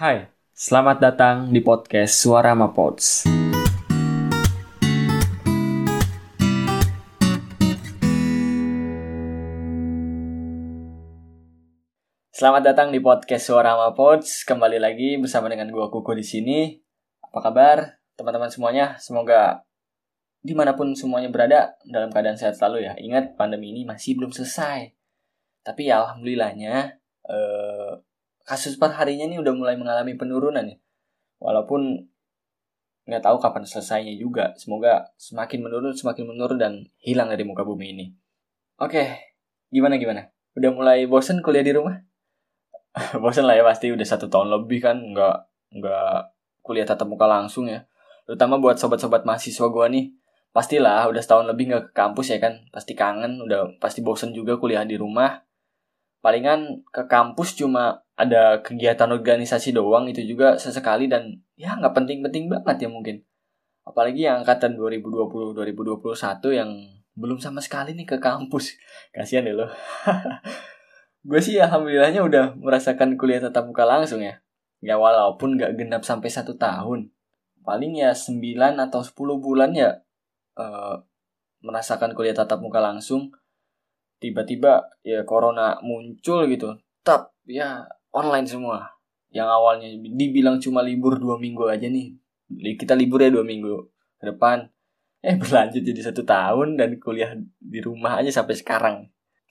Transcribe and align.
Hai, 0.00 0.32
selamat 0.56 0.96
datang 0.96 1.36
di 1.52 1.60
podcast 1.60 2.24
Suara 2.24 2.56
Mapods. 2.56 3.28
Selamat 12.32 12.62
datang 12.64 12.88
di 12.88 12.96
podcast 13.04 13.44
Suara 13.44 13.76
Mapods. 13.76 14.48
Kembali 14.48 14.80
lagi 14.80 15.20
bersama 15.20 15.52
dengan 15.52 15.68
gua 15.68 15.92
Kuku 15.92 16.16
di 16.16 16.24
sini. 16.24 16.80
Apa 17.20 17.52
kabar 17.52 18.00
teman-teman 18.16 18.48
semuanya? 18.48 18.96
Semoga 18.96 19.68
di 20.40 20.56
mana 20.56 20.80
pun 20.80 20.96
semuanya 20.96 21.28
berada 21.28 21.76
dalam 21.84 22.08
keadaan 22.08 22.40
sehat 22.40 22.56
selalu 22.56 22.88
ya. 22.88 22.96
Ingat 22.96 23.36
pandemi 23.36 23.76
ini 23.76 23.84
masih 23.84 24.16
belum 24.16 24.32
selesai. 24.32 24.96
Tapi 25.60 25.92
ya 25.92 26.00
alhamdulillahnya 26.00 26.96
eh, 27.28 28.00
kasus 28.44 28.76
per 28.76 28.94
harinya 28.96 29.26
ini 29.28 29.40
udah 29.40 29.54
mulai 29.54 29.76
mengalami 29.76 30.16
penurunan 30.16 30.64
ya. 30.64 30.76
Walaupun 31.40 32.10
nggak 33.10 33.24
tahu 33.26 33.36
kapan 33.42 33.66
selesainya 33.66 34.14
juga. 34.14 34.54
Semoga 34.54 35.10
semakin 35.18 35.66
menurun, 35.66 35.90
semakin 35.90 36.24
menurun 36.30 36.58
dan 36.60 36.72
hilang 37.02 37.26
dari 37.32 37.42
muka 37.42 37.66
bumi 37.66 37.96
ini. 37.96 38.06
Oke, 38.78 39.34
gimana 39.72 39.98
gimana? 39.98 40.30
Udah 40.54 40.70
mulai 40.70 41.04
bosen 41.10 41.42
kuliah 41.42 41.66
di 41.66 41.74
rumah? 41.74 41.98
bosen 43.22 43.46
lah 43.46 43.54
ya 43.54 43.62
pasti 43.62 43.90
udah 43.90 44.06
satu 44.06 44.26
tahun 44.26 44.50
lebih 44.50 44.82
kan 44.82 44.98
nggak 44.98 45.36
nggak 45.78 46.16
kuliah 46.62 46.86
tatap 46.86 47.10
muka 47.10 47.26
langsung 47.26 47.66
ya. 47.66 47.86
Terutama 48.26 48.62
buat 48.62 48.78
sobat-sobat 48.78 49.26
mahasiswa 49.26 49.66
gua 49.70 49.90
nih. 49.90 50.14
Pastilah 50.50 51.06
udah 51.06 51.22
setahun 51.22 51.46
lebih 51.46 51.70
nggak 51.70 51.82
ke 51.90 51.92
kampus 51.94 52.34
ya 52.34 52.38
kan. 52.42 52.66
Pasti 52.74 52.94
kangen, 52.98 53.42
udah 53.42 53.78
pasti 53.78 54.02
bosen 54.02 54.34
juga 54.34 54.58
kuliah 54.58 54.82
di 54.86 54.98
rumah. 54.98 55.42
Palingan 56.20 56.84
ke 56.90 57.06
kampus 57.06 57.56
cuma 57.56 58.02
ada 58.20 58.60
kegiatan 58.60 59.08
organisasi 59.08 59.72
doang 59.72 60.04
itu 60.04 60.20
juga 60.28 60.60
sesekali 60.60 61.08
dan 61.08 61.40
ya 61.56 61.72
nggak 61.80 61.96
penting-penting 61.96 62.52
banget 62.52 62.84
ya 62.84 62.88
mungkin. 62.92 63.16
Apalagi 63.88 64.28
yang 64.28 64.44
angkatan 64.44 64.76
2020-2021 64.76 66.12
yang 66.52 66.70
belum 67.16 67.40
sama 67.40 67.64
sekali 67.64 67.96
nih 67.96 68.04
ke 68.04 68.16
kampus. 68.20 68.76
Kasihan 69.16 69.48
deh 69.48 69.56
lo. 69.56 69.72
gue 71.28 71.40
sih 71.40 71.60
alhamdulillahnya 71.60 72.24
udah 72.24 72.56
merasakan 72.56 73.16
kuliah 73.16 73.40
tatap 73.40 73.68
muka 73.68 73.88
langsung 73.88 74.20
ya. 74.20 74.44
Ya 74.84 75.00
walaupun 75.00 75.56
nggak 75.56 75.80
genap 75.80 76.02
sampai 76.04 76.28
satu 76.28 76.60
tahun. 76.60 77.08
Paling 77.64 78.04
ya 78.04 78.12
9 78.12 78.40
atau 78.56 79.00
10 79.00 79.16
bulan 79.40 79.72
ya 79.72 80.00
uh, 80.60 80.96
merasakan 81.64 82.12
kuliah 82.12 82.36
tatap 82.36 82.60
muka 82.60 82.80
langsung. 82.80 83.32
Tiba-tiba 84.20 84.92
ya 85.00 85.24
corona 85.24 85.80
muncul 85.80 86.44
gitu. 86.48 86.76
Tap 87.00 87.32
ya 87.48 87.88
online 88.14 88.46
semua. 88.46 88.86
Yang 89.30 89.48
awalnya 89.50 89.88
dibilang 89.94 90.58
cuma 90.58 90.82
libur 90.82 91.18
dua 91.18 91.38
minggu 91.38 91.66
aja 91.70 91.86
nih. 91.86 92.14
Kita 92.74 92.98
libur 92.98 93.22
ya 93.22 93.30
dua 93.30 93.46
minggu 93.46 93.74
ke 94.18 94.24
depan. 94.26 94.66
Eh 95.20 95.36
berlanjut 95.40 95.82
jadi 95.84 96.00
satu 96.10 96.26
tahun 96.26 96.80
dan 96.80 96.98
kuliah 96.98 97.36
di 97.60 97.80
rumah 97.82 98.18
aja 98.18 98.30
sampai 98.30 98.54
sekarang. 98.58 98.96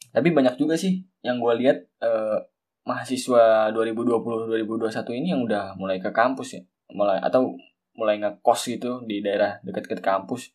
Tapi 0.10 0.34
banyak 0.34 0.58
juga 0.58 0.76
sih 0.76 1.06
yang 1.22 1.38
gue 1.38 1.54
lihat 1.62 1.78
eh, 2.02 2.38
mahasiswa 2.84 3.70
2020-2021 3.72 5.20
ini 5.22 5.28
yang 5.38 5.46
udah 5.46 5.78
mulai 5.78 6.02
ke 6.02 6.10
kampus 6.10 6.60
ya. 6.60 6.62
Mulai 6.90 7.22
atau 7.22 7.54
mulai 7.94 8.18
ngekos 8.18 8.62
gitu 8.72 9.04
di 9.06 9.22
daerah 9.22 9.62
dekat-dekat 9.62 10.02
kampus. 10.02 10.52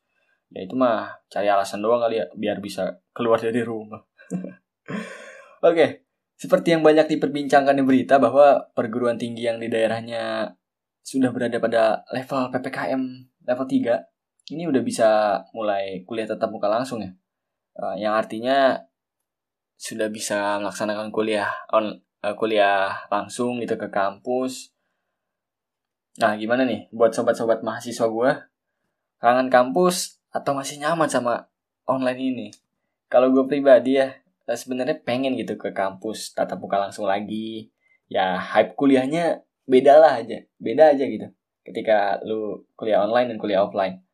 Ya 0.52 0.66
itu 0.66 0.74
mah 0.76 1.22
cari 1.30 1.48
alasan 1.48 1.80
doang 1.80 2.02
kali 2.02 2.20
ya 2.20 2.26
biar 2.34 2.58
bisa 2.60 3.00
keluar 3.14 3.38
dari 3.40 3.62
rumah. 3.62 4.02
Oke, 5.68 6.03
seperti 6.34 6.74
yang 6.74 6.82
banyak 6.82 7.06
diperbincangkan 7.16 7.78
di 7.78 7.84
berita 7.86 8.18
bahwa 8.18 8.68
perguruan 8.74 9.16
tinggi 9.16 9.46
yang 9.46 9.62
di 9.62 9.70
daerahnya 9.70 10.54
sudah 11.04 11.30
berada 11.30 11.60
pada 11.60 12.02
level 12.10 12.50
PPKM 12.50 13.02
level 13.44 13.66
3 13.68 14.52
ini 14.52 14.68
udah 14.68 14.82
bisa 14.84 15.40
mulai 15.56 16.04
kuliah 16.04 16.28
tatap 16.28 16.52
muka 16.52 16.68
langsung 16.68 17.00
ya. 17.00 17.12
Uh, 17.74 17.96
yang 17.96 18.12
artinya 18.12 18.76
sudah 19.80 20.12
bisa 20.12 20.60
melaksanakan 20.60 21.08
kuliah 21.10 21.48
on 21.72 21.96
uh, 22.20 22.34
kuliah 22.36 23.08
langsung 23.08 23.60
gitu 23.60 23.80
ke 23.80 23.88
kampus. 23.88 24.72
Nah, 26.20 26.36
gimana 26.38 26.62
nih 26.62 26.92
buat 26.94 27.10
sobat-sobat 27.10 27.64
mahasiswa 27.64 28.06
gue? 28.06 28.30
Kangen 29.18 29.48
kampus 29.50 30.20
atau 30.30 30.54
masih 30.54 30.78
nyaman 30.78 31.10
sama 31.10 31.48
online 31.88 32.20
ini? 32.20 32.48
Kalau 33.10 33.34
gue 33.34 33.44
pribadi 33.48 33.98
ya, 33.98 34.14
sebenarnya 34.52 35.00
pengen 35.00 35.32
gitu 35.40 35.56
ke 35.56 35.72
kampus 35.72 36.36
tatap 36.36 36.60
muka 36.60 36.76
langsung 36.76 37.08
lagi. 37.08 37.72
Ya, 38.12 38.36
hype 38.36 38.76
kuliahnya 38.76 39.40
beda 39.64 39.96
lah 39.96 40.20
aja. 40.20 40.44
Beda 40.60 40.92
aja 40.92 41.04
gitu. 41.08 41.24
Ketika 41.64 42.20
lu 42.20 42.60
kuliah 42.76 43.00
online 43.00 43.32
dan 43.32 43.38
kuliah 43.40 43.64
offline. 43.64 44.04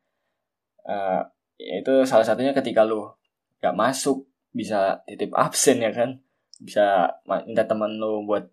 Uh, 0.87 1.27
itu 1.59 2.07
salah 2.07 2.23
satunya 2.23 2.55
ketika 2.55 2.87
lu 2.87 3.11
gak 3.61 3.75
masuk 3.75 4.25
bisa 4.51 4.99
titip 5.07 5.31
absen 5.37 5.79
ya 5.79 5.93
kan 5.93 6.19
bisa 6.59 7.07
minta 7.47 7.63
teman 7.63 7.95
lo 7.97 8.25
buat 8.27 8.43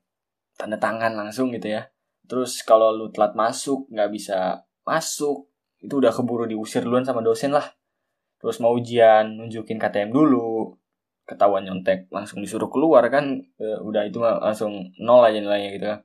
tanda 0.55 0.79
tangan 0.79 1.13
langsung 1.19 1.51
gitu 1.51 1.75
ya 1.75 1.91
terus 2.29 2.63
kalau 2.63 2.95
lu 2.95 3.11
telat 3.11 3.35
masuk 3.35 3.91
nggak 3.91 4.11
bisa 4.13 4.63
masuk 4.87 5.51
itu 5.83 5.95
udah 5.99 6.15
keburu 6.15 6.47
diusir 6.47 6.87
duluan 6.87 7.03
sama 7.03 7.21
dosen 7.21 7.51
lah 7.51 7.67
terus 8.39 8.63
mau 8.63 8.73
ujian 8.77 9.35
nunjukin 9.35 9.77
KTM 9.77 10.15
dulu 10.15 10.73
ketahuan 11.29 11.69
nyontek 11.69 12.09
langsung 12.09 12.41
disuruh 12.41 12.73
keluar 12.73 13.05
kan 13.13 13.37
e, 13.61 13.67
udah 13.85 14.09
itu 14.09 14.17
langsung 14.25 14.89
nol 14.97 15.21
aja 15.21 15.37
nilainya 15.37 15.71
gitu 15.77 15.87
kan 15.93 16.01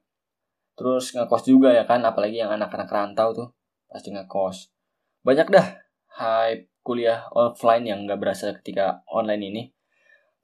terus 0.75 1.15
ngekos 1.15 1.43
juga 1.47 1.71
ya 1.71 1.87
kan 1.87 2.03
apalagi 2.03 2.43
yang 2.43 2.51
anak-anak 2.51 2.91
rantau 2.91 3.31
tuh 3.31 3.47
pasti 3.87 4.11
ngekos 4.11 4.75
banyak 5.23 5.47
dah 5.47 5.79
hype 6.19 6.67
kuliah 6.83 7.23
offline 7.31 7.87
yang 7.87 8.03
nggak 8.03 8.19
berasa 8.19 8.51
ketika 8.51 8.99
online 9.07 9.43
ini 9.47 9.63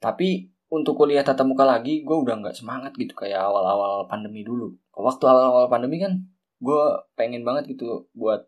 tapi 0.00 0.48
untuk 0.70 0.94
kuliah 0.94 1.26
tatap 1.26 1.44
muka 1.50 1.66
lagi, 1.66 2.06
gue 2.06 2.16
udah 2.16 2.38
nggak 2.38 2.54
semangat 2.54 2.94
gitu 2.94 3.12
kayak 3.18 3.42
awal-awal 3.42 4.06
pandemi 4.06 4.46
dulu. 4.46 4.70
Waktu 4.94 5.24
awal-awal 5.26 5.66
pandemi 5.66 5.98
kan, 5.98 6.22
gue 6.62 6.82
pengen 7.18 7.42
banget 7.42 7.74
gitu 7.74 8.06
buat 8.14 8.46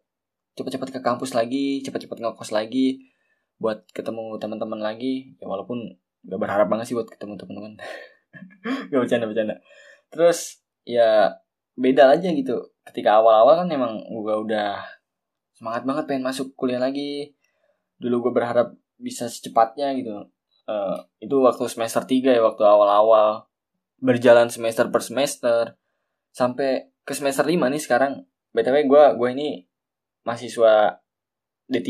cepet-cepet 0.55 0.89
ke 0.95 1.01
kampus 1.03 1.35
lagi, 1.35 1.83
cepet-cepet 1.83 2.23
ngekos 2.23 2.55
lagi, 2.55 3.03
buat 3.59 3.83
ketemu 3.91 4.39
teman-teman 4.39 4.79
lagi. 4.79 5.35
Ya 5.43 5.51
walaupun 5.51 5.99
gak 6.27 6.41
berharap 6.41 6.67
banget 6.71 6.93
sih 6.93 6.97
buat 6.99 7.09
ketemu 7.11 7.35
teman-teman. 7.39 7.73
gak 8.91 9.01
bercanda-bercanda. 9.01 9.57
Terus 10.09 10.63
ya 10.87 11.35
beda 11.79 12.15
aja 12.15 12.29
gitu. 12.31 12.73
Ketika 12.87 13.19
awal-awal 13.23 13.65
kan 13.65 13.69
emang 13.71 14.03
gue 14.03 14.37
udah 14.49 14.79
semangat 15.55 15.83
banget 15.87 16.05
pengen 16.11 16.27
masuk 16.27 16.55
kuliah 16.59 16.83
lagi. 16.83 17.35
Dulu 17.99 18.31
gue 18.31 18.33
berharap 18.35 18.75
bisa 19.03 19.27
secepatnya 19.27 19.91
gitu 19.99 20.31
uh, 20.67 20.97
itu 21.19 21.37
waktu 21.43 21.65
semester 21.67 22.03
3 22.07 22.39
ya 22.39 22.43
waktu 22.43 22.63
awal-awal 22.63 23.51
berjalan 24.03 24.51
semester 24.51 24.91
per 24.91 25.03
semester 25.03 25.75
sampai 26.35 26.91
ke 27.03 27.13
semester 27.15 27.47
5 27.47 27.59
nih 27.59 27.83
sekarang 27.83 28.27
btw 28.55 28.87
gue 28.87 29.05
gue 29.19 29.29
ini 29.35 29.49
mahasiswa 30.23 31.03
D3 31.67 31.89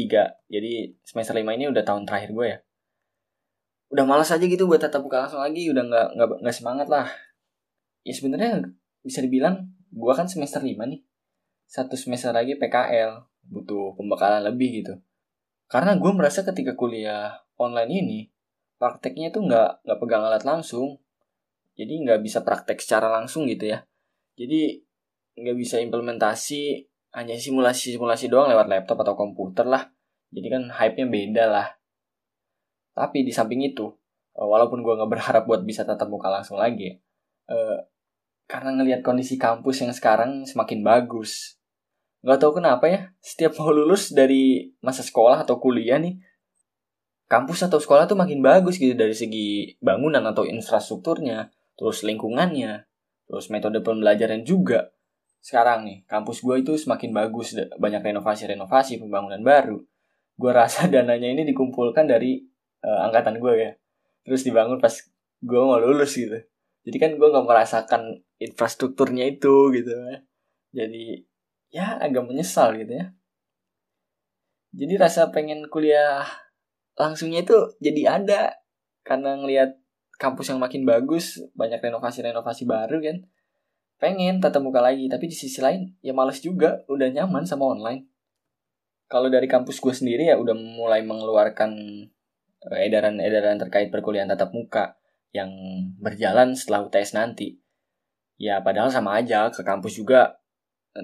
jadi 0.49 0.73
semester 1.05 1.35
5 1.37 1.45
ini 1.57 1.65
udah 1.69 1.85
tahun 1.85 2.09
terakhir 2.09 2.31
gue 2.33 2.47
ya 2.49 2.59
udah 3.93 4.05
malas 4.09 4.33
aja 4.33 4.41
gitu 4.41 4.65
buat 4.65 4.81
tatap 4.81 5.05
muka 5.05 5.29
langsung 5.29 5.45
lagi 5.45 5.69
udah 5.69 5.85
nggak 5.85 6.09
nggak 6.17 6.29
nggak 6.41 6.57
semangat 6.57 6.89
lah. 6.89 7.07
Ya 8.09 8.13
sebenarnya 8.17 8.65
bisa 9.05 9.21
dibilang 9.21 9.69
gue 9.93 10.13
kan 10.17 10.25
semester 10.25 10.65
5 10.65 10.73
nih 10.89 11.05
satu 11.69 11.93
semester 11.93 12.33
lagi 12.33 12.57
PKL 12.57 13.21
butuh 13.53 13.93
pembekalan 14.01 14.49
lebih 14.49 14.81
gitu. 14.81 14.97
Karena 15.69 16.01
gue 16.01 16.09
merasa 16.17 16.41
ketika 16.41 16.73
kuliah 16.73 17.37
online 17.61 17.93
ini 17.93 18.21
prakteknya 18.81 19.29
itu 19.29 19.45
nggak 19.45 19.85
nggak 19.85 19.99
pegang 20.01 20.25
alat 20.25 20.45
langsung. 20.49 20.97
Jadi 21.77 22.05
nggak 22.09 22.25
bisa 22.25 22.41
praktek 22.41 22.81
secara 22.81 23.13
langsung 23.13 23.45
gitu 23.45 23.77
ya. 23.77 23.85
Jadi 24.41 24.81
nggak 25.37 25.57
bisa 25.57 25.81
implementasi 25.85 26.89
hanya 27.13 27.37
simulasi-simulasi 27.37 28.33
doang 28.33 28.49
lewat 28.49 28.73
laptop 28.73 29.05
atau 29.05 29.13
komputer 29.13 29.69
lah. 29.69 29.85
Jadi 30.33 30.49
kan 30.49 30.63
hype-nya 30.73 31.07
beda 31.13 31.45
lah 31.53 31.69
tapi 32.93 33.25
di 33.25 33.33
samping 33.35 33.61
itu 33.65 33.89
eh, 34.37 34.47
walaupun 34.47 34.81
gue 34.81 34.93
nggak 34.93 35.11
berharap 35.11 35.45
buat 35.49 35.65
bisa 35.65 35.83
tatap 35.83 36.09
muka 36.09 36.29
langsung 36.29 36.61
lagi 36.61 37.01
eh, 37.49 37.79
karena 38.47 38.71
ngelihat 38.77 39.01
kondisi 39.01 39.41
kampus 39.41 39.85
yang 39.85 39.93
sekarang 39.93 40.45
semakin 40.45 40.85
bagus 40.85 41.57
nggak 42.23 42.39
tahu 42.39 42.63
kenapa 42.63 42.87
ya 42.87 43.01
setiap 43.19 43.59
mau 43.59 43.75
lulus 43.75 44.15
dari 44.15 44.71
masa 44.79 45.03
sekolah 45.03 45.43
atau 45.43 45.59
kuliah 45.59 45.99
nih 45.99 46.21
kampus 47.33 47.65
atau 47.65 47.81
sekolah 47.81 48.05
tuh 48.05 48.21
makin 48.21 48.45
bagus 48.45 48.77
gitu 48.77 48.93
dari 48.93 49.17
segi 49.17 49.73
bangunan 49.81 50.21
atau 50.21 50.45
infrastrukturnya, 50.45 51.49
terus 51.81 52.05
lingkungannya, 52.05 52.85
terus 53.25 53.49
metode 53.49 53.81
pembelajaran 53.81 54.45
juga. 54.45 54.93
Sekarang 55.41 55.89
nih, 55.89 56.05
kampus 56.05 56.45
gue 56.45 56.61
itu 56.61 56.77
semakin 56.77 57.17
bagus, 57.17 57.57
banyak 57.57 58.05
renovasi-renovasi, 58.05 59.01
pembangunan 59.01 59.41
baru. 59.41 59.81
Gue 60.37 60.53
rasa 60.53 60.85
dananya 60.93 61.33
ini 61.33 61.49
dikumpulkan 61.49 62.05
dari 62.05 62.45
uh, 62.85 63.09
angkatan 63.09 63.39
gue 63.39 63.55
ya. 63.57 63.71
Terus 64.27 64.47
dibangun 64.47 64.79
pas 64.79 64.93
gue 65.43 65.61
mau 65.63 65.79
lulus 65.81 66.15
gitu. 66.15 66.39
Jadi 66.83 66.97
kan 66.99 67.11
gue 67.15 67.29
gak 67.31 67.47
merasakan 67.47 68.23
infrastrukturnya 68.43 69.25
itu 69.31 69.71
gitu. 69.71 69.95
jadi 70.73 71.23
ya 71.73 71.97
agak 72.03 72.27
menyesal 72.27 72.75
gitu 72.77 72.93
ya 73.01 73.07
jadi 74.73 74.95
rasa 75.01 75.31
pengen 75.31 75.69
kuliah 75.69 76.25
langsungnya 76.97 77.45
itu 77.45 77.57
jadi 77.81 78.21
ada 78.21 78.43
karena 79.05 79.37
ngelihat 79.41 79.81
kampus 80.21 80.53
yang 80.53 80.61
makin 80.61 80.85
bagus 80.85 81.41
banyak 81.57 81.81
renovasi-renovasi 81.81 82.69
baru 82.69 83.01
kan 83.01 83.17
pengen 84.01 84.43
tatap 84.43 84.61
muka 84.61 84.85
lagi 84.85 85.09
tapi 85.09 85.31
di 85.31 85.37
sisi 85.37 85.63
lain 85.63 85.97
ya 86.05 86.13
males 86.13 86.45
juga 86.45 86.85
udah 86.89 87.09
nyaman 87.09 87.49
sama 87.49 87.73
online 87.73 88.09
kalau 89.09 89.29
dari 89.29 89.49
kampus 89.49 89.81
gue 89.81 89.93
sendiri 89.93 90.29
ya 90.29 90.41
udah 90.41 90.57
mulai 90.57 91.05
mengeluarkan 91.05 91.73
edaran-edaran 92.71 93.59
terkait 93.59 93.91
perkuliahan 93.91 94.31
tatap 94.31 94.55
muka 94.55 94.95
yang 95.35 95.51
berjalan 95.99 96.55
setelah 96.55 96.87
UTS 96.87 97.17
nanti. 97.19 97.59
Ya 98.39 98.61
padahal 98.63 98.93
sama 98.93 99.19
aja 99.19 99.49
ke 99.51 99.65
kampus 99.67 99.99
juga 99.99 100.39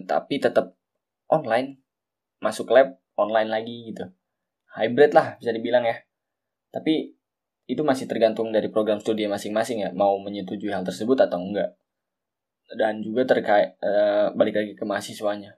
tapi 0.06 0.38
tetap 0.38 0.76
online. 1.26 1.82
Masuk 2.38 2.70
lab 2.70 3.02
online 3.18 3.50
lagi 3.50 3.90
gitu. 3.90 4.06
Hybrid 4.78 5.10
lah 5.16 5.34
bisa 5.42 5.50
dibilang 5.50 5.82
ya. 5.82 5.98
Tapi 6.70 7.18
itu 7.68 7.82
masih 7.84 8.06
tergantung 8.06 8.54
dari 8.54 8.70
program 8.70 9.02
studi 9.02 9.28
masing-masing 9.28 9.84
ya 9.84 9.90
mau 9.92 10.16
menyetujui 10.22 10.70
hal 10.70 10.86
tersebut 10.86 11.18
atau 11.18 11.42
enggak. 11.42 11.74
Dan 12.68 13.00
juga 13.00 13.24
terkait 13.24 13.80
uh, 13.80 14.30
balik 14.36 14.60
lagi 14.60 14.72
ke 14.76 14.84
mahasiswanya. 14.84 15.56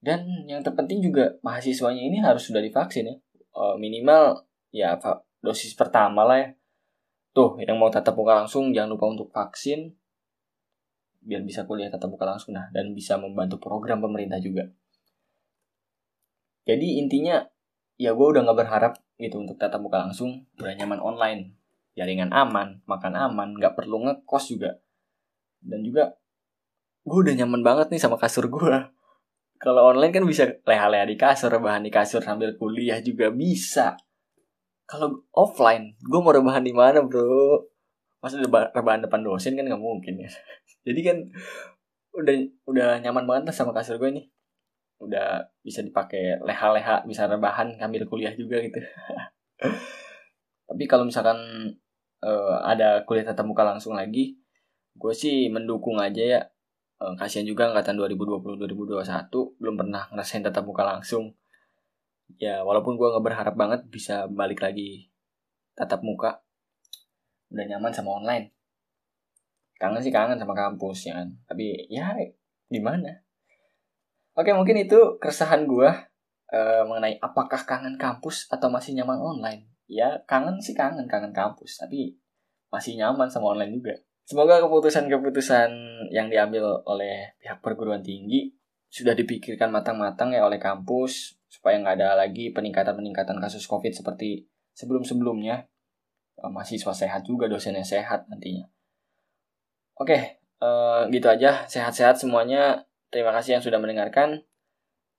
Dan 0.00 0.48
yang 0.48 0.64
terpenting 0.64 1.04
juga 1.04 1.36
mahasiswanya 1.44 2.00
ini 2.00 2.22
harus 2.24 2.48
sudah 2.48 2.62
divaksin 2.64 3.10
ya. 3.10 3.16
Uh, 3.50 3.76
minimal 3.76 4.49
ya 4.70 4.98
dosis 5.42 5.74
pertama 5.74 6.26
lah 6.26 6.38
ya. 6.40 6.48
Tuh 7.30 7.58
yang 7.62 7.78
mau 7.78 7.90
tatap 7.90 8.18
muka 8.18 8.42
langsung 8.42 8.74
jangan 8.74 8.90
lupa 8.96 9.06
untuk 9.06 9.28
vaksin. 9.30 9.94
Biar 11.20 11.44
bisa 11.44 11.68
kuliah 11.68 11.92
tatap 11.92 12.10
muka 12.10 12.26
langsung 12.26 12.56
nah 12.56 12.66
dan 12.74 12.90
bisa 12.96 13.20
membantu 13.20 13.60
program 13.60 14.02
pemerintah 14.02 14.40
juga. 14.42 14.66
Jadi 16.66 17.02
intinya 17.02 17.44
ya 18.00 18.16
gue 18.16 18.26
udah 18.26 18.42
nggak 18.46 18.58
berharap 18.58 18.92
gitu 19.20 19.38
untuk 19.38 19.60
tatap 19.60 19.78
muka 19.78 20.02
langsung. 20.02 20.46
Udah 20.58 20.74
nyaman 20.74 20.98
online. 20.98 21.42
Jaringan 21.94 22.32
aman 22.32 22.80
makan 22.86 23.14
aman 23.14 23.58
nggak 23.58 23.76
perlu 23.76 24.02
ngekos 24.06 24.56
juga. 24.56 24.80
Dan 25.60 25.84
juga 25.84 26.16
gue 27.04 27.18
udah 27.26 27.34
nyaman 27.36 27.62
banget 27.64 27.86
nih 27.90 28.00
sama 28.00 28.20
kasur 28.20 28.46
gue 28.46 28.76
kalau 29.60 29.92
online 29.92 30.12
kan 30.12 30.24
bisa 30.24 30.48
leha-leha 30.64 31.04
di 31.04 31.16
kasur 31.20 31.52
rebahan 31.52 31.84
di 31.84 31.92
kasur 31.92 32.24
sambil 32.24 32.56
kuliah 32.56 33.00
juga 33.04 33.28
bisa 33.28 33.96
kalau 34.90 35.22
offline 35.30 35.94
gue 36.02 36.18
mau 36.18 36.34
rebahan 36.34 36.66
di 36.66 36.74
mana 36.74 36.98
bro? 37.06 37.62
Masa 38.18 38.42
rebahan 38.74 39.06
depan 39.06 39.22
dosen 39.22 39.54
kan 39.54 39.62
nggak 39.62 39.78
mungkin 39.78 40.26
ya. 40.26 40.30
Jadi 40.86 41.00
kan 41.06 41.16
udah 42.10 42.34
udah 42.66 42.88
nyaman 42.98 43.22
banget 43.22 43.42
lah 43.46 43.54
sama 43.54 43.70
kasur 43.70 44.02
gue 44.02 44.10
nih 44.10 44.26
udah 45.00 45.46
bisa 45.62 45.80
dipakai 45.80 46.42
leha-leha 46.42 47.06
bisa 47.06 47.30
rebahan 47.30 47.78
ngambil 47.78 48.10
kuliah 48.10 48.34
juga 48.34 48.58
gitu. 48.58 48.82
Tapi 50.68 50.84
kalau 50.90 51.06
misalkan 51.06 51.38
uh, 52.26 52.58
ada 52.66 53.06
kuliah 53.06 53.22
tatap 53.22 53.46
muka 53.46 53.62
langsung 53.62 53.94
lagi 53.94 54.42
gue 54.98 55.14
sih 55.14 55.46
mendukung 55.54 56.02
aja 56.02 56.20
ya. 56.20 56.40
Uh, 57.00 57.16
kasihan 57.16 57.48
juga 57.48 57.72
angkatan 57.72 57.96
2020-2021 57.96 59.00
belum 59.56 59.74
pernah 59.80 60.04
ngerasain 60.12 60.44
tatap 60.44 60.68
muka 60.68 60.84
langsung 60.84 61.32
ya 62.36 62.62
walaupun 62.62 63.00
gue 63.00 63.08
nggak 63.08 63.24
berharap 63.24 63.54
banget 63.56 63.80
bisa 63.88 64.28
balik 64.30 64.62
lagi 64.62 65.08
tatap 65.74 66.04
muka 66.04 66.44
udah 67.50 67.66
nyaman 67.66 67.90
sama 67.90 68.20
online 68.22 68.52
kangen 69.80 69.98
sih 69.98 70.12
kangen 70.12 70.38
sama 70.38 70.54
kampus 70.54 71.10
ya 71.10 71.18
kan 71.18 71.28
tapi 71.48 71.88
ya 71.90 72.14
gimana 72.70 73.24
Oke, 74.38 74.54
mungkin 74.54 74.78
itu 74.78 75.18
keresahan 75.18 75.66
gue 75.66 75.90
uh, 76.54 76.82
mengenai 76.86 77.18
apakah 77.18 77.66
kangen 77.66 77.98
kampus 77.98 78.46
atau 78.46 78.70
masih 78.70 78.94
nyaman 78.94 79.18
online. 79.18 79.66
Ya, 79.90 80.22
kangen 80.30 80.62
sih 80.62 80.72
kangen, 80.72 81.10
kangen 81.10 81.34
kampus. 81.34 81.82
Tapi 81.82 82.14
masih 82.70 82.94
nyaman 82.94 83.26
sama 83.26 83.58
online 83.58 83.74
juga. 83.74 83.94
Semoga 84.22 84.62
keputusan-keputusan 84.62 85.70
yang 86.14 86.30
diambil 86.30 86.78
oleh 86.86 87.34
pihak 87.42 87.58
perguruan 87.58 88.00
tinggi 88.00 88.54
sudah 88.86 89.18
dipikirkan 89.18 89.74
matang-matang 89.74 90.30
ya 90.30 90.46
oleh 90.46 90.62
kampus 90.62 91.34
supaya 91.60 91.76
nggak 91.76 92.00
ada 92.00 92.16
lagi 92.16 92.56
peningkatan-peningkatan 92.56 93.36
kasus 93.36 93.68
COVID 93.68 93.92
seperti 93.92 94.48
sebelum-sebelumnya. 94.72 95.68
Uh, 96.40 96.48
mahasiswa 96.48 96.96
sehat 96.96 97.28
juga, 97.28 97.52
dosennya 97.52 97.84
sehat 97.84 98.24
nantinya. 98.32 98.64
Oke, 100.00 100.40
uh, 100.64 101.04
gitu 101.12 101.28
aja. 101.28 101.68
Sehat-sehat 101.68 102.16
semuanya 102.16 102.88
Terima 103.10 103.34
kasih 103.34 103.58
yang 103.58 103.62
sudah 103.62 103.82
mendengarkan. 103.82 104.46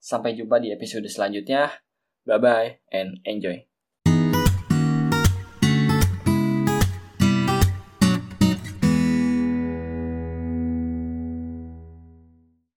Sampai 0.01 0.33
jumpa 0.33 0.57
di 0.63 0.71
episode 0.71 1.05
selanjutnya. 1.05 1.69
Bye 2.25 2.39
bye 2.39 2.69
and 2.89 3.19
enjoy. 3.27 3.70